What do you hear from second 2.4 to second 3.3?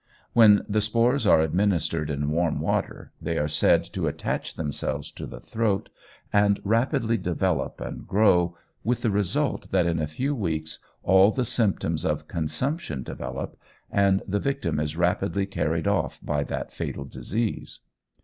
water